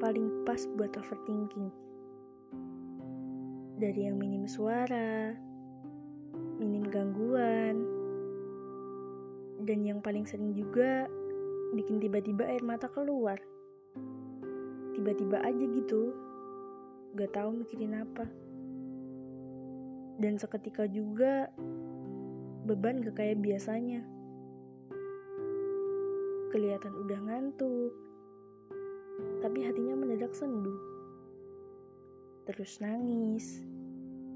paling 0.00 0.26
pas 0.48 0.64
buat 0.80 0.96
overthinking. 0.96 1.68
Dari 3.76 4.08
yang 4.08 4.16
minim 4.16 4.48
suara, 4.48 5.36
minim 6.56 6.84
gangguan, 6.88 7.84
dan 9.64 9.84
yang 9.84 10.00
paling 10.00 10.24
sering 10.24 10.56
juga 10.56 11.04
bikin 11.76 12.00
tiba-tiba 12.00 12.48
air 12.48 12.64
mata 12.64 12.88
keluar. 12.88 13.36
Tiba-tiba 14.96 15.40
aja 15.44 15.64
gitu, 15.64 16.12
gak 17.16 17.36
tahu 17.36 17.60
mikirin 17.60 18.00
apa. 18.00 18.26
Dan 20.20 20.36
seketika 20.36 20.84
juga 20.88 21.48
beban 22.68 23.00
gak 23.00 23.16
kayak 23.16 23.40
biasanya. 23.40 24.19
Kelihatan 26.50 26.90
udah 27.06 27.18
ngantuk, 27.30 27.94
tapi 29.38 29.62
hatinya 29.62 29.94
mendadak 29.94 30.34
sendu. 30.34 30.74
Terus 32.50 32.82
nangis, 32.82 33.62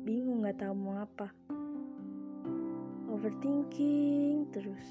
bingung 0.07 0.47
gak 0.47 0.63
tahu 0.63 0.79
mau 0.79 1.03
apa. 1.03 1.35
Overthinking 3.11 4.47
terus. 4.55 4.87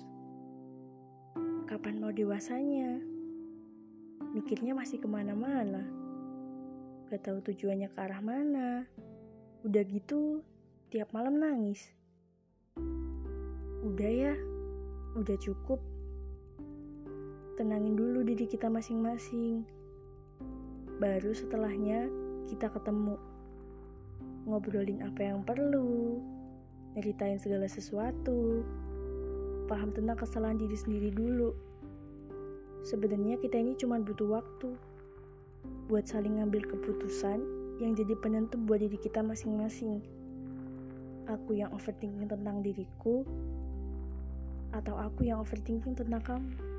Kapan 1.64 2.04
mau 2.04 2.12
dewasanya? 2.12 3.00
Mikirnya 4.36 4.76
masih 4.76 5.00
ke 5.00 5.08
mana-mana. 5.08 5.88
Gak 7.08 7.24
tahu 7.24 7.40
tujuannya 7.40 7.88
ke 7.88 8.00
arah 8.04 8.20
mana. 8.20 8.84
Udah 9.64 9.84
gitu, 9.88 10.44
tiap 10.92 11.08
malam 11.16 11.40
nangis. 11.40 11.88
Udah 13.80 14.12
ya, 14.12 14.36
udah 15.16 15.40
cukup. 15.40 15.80
Tenangin 17.54 17.94
dulu 17.94 18.26
diri 18.26 18.50
kita 18.50 18.66
masing-masing. 18.66 19.62
Baru 20.98 21.34
setelahnya 21.38 22.10
kita 22.50 22.70
ketemu. 22.74 23.18
Ngobrolin 24.50 25.06
apa 25.06 25.22
yang 25.22 25.46
perlu, 25.46 26.18
nyeritain 26.98 27.38
segala 27.38 27.70
sesuatu, 27.70 28.66
paham 29.70 29.94
tentang 29.94 30.18
kesalahan 30.18 30.58
diri 30.58 30.76
sendiri 30.76 31.14
dulu. 31.14 31.54
Sebenarnya 32.84 33.40
kita 33.40 33.62
ini 33.62 33.78
cuma 33.80 34.02
butuh 34.02 34.42
waktu 34.42 34.76
buat 35.88 36.04
saling 36.10 36.42
ngambil 36.42 36.68
keputusan 36.68 37.40
yang 37.80 37.96
jadi 37.96 38.18
penentu 38.20 38.60
buat 38.60 38.84
diri 38.84 39.00
kita 39.00 39.24
masing-masing 39.24 40.04
aku 41.28 41.56
yang 41.56 41.72
overthinking 41.72 42.28
tentang 42.28 42.60
diriku 42.60 43.24
atau 44.74 44.98
aku 44.98 45.30
yang 45.30 45.40
overthinking 45.40 45.94
tentang 45.94 46.22
kamu. 46.24 46.73